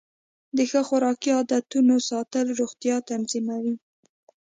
د 0.55 0.57
ښه 0.69 0.81
خوراکي 0.87 1.29
عادتونو 1.37 1.95
ساتل 2.09 2.47
روغتیا 2.59 2.95
تضمینوي. 3.09 3.75